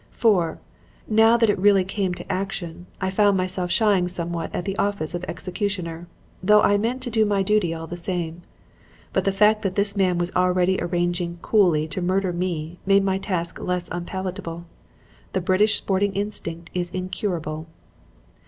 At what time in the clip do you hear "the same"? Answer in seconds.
7.85-8.41